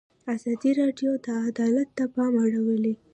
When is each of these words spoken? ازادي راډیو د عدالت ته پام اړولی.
ازادي 0.33 0.71
راډیو 0.81 1.11
د 1.25 1.27
عدالت 1.49 1.89
ته 1.97 2.03
پام 2.15 2.33
اړولی. 2.45 2.93